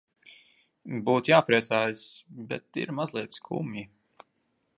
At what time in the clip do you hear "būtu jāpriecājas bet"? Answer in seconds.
1.09-2.81